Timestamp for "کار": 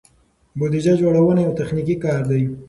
2.03-2.21